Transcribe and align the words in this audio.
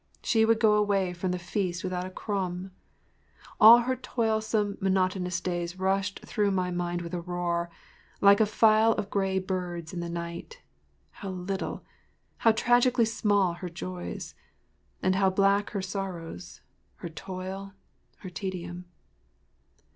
She 0.23 0.45
would 0.45 0.59
go 0.59 0.73
away 0.73 1.13
from 1.13 1.29
the 1.29 1.37
feast 1.37 1.83
without 1.83 2.07
a 2.07 2.09
crumb. 2.09 2.71
All 3.59 3.77
her 3.81 3.95
toilsome, 3.95 4.79
monotonous 4.81 5.39
days 5.39 5.77
rushed 5.77 6.21
through 6.25 6.49
my 6.49 6.71
mind 6.71 7.03
with 7.03 7.13
a 7.13 7.21
roar, 7.21 7.69
like 8.19 8.41
a 8.41 8.47
file 8.47 8.93
of 8.93 9.11
gray 9.11 9.37
birds 9.37 9.93
in 9.93 9.99
the 9.99 10.09
night—how 10.09 11.29
little—how 11.29 12.51
tragically 12.53 13.05
small 13.05 13.53
her 13.53 13.69
joys, 13.69 14.33
and 15.03 15.13
how 15.17 15.29
black 15.29 15.69
her 15.69 15.83
sorrows, 15.83 16.61
her 16.95 17.09
toil, 17.09 17.73
her 18.21 18.29
tedium. 18.31 18.85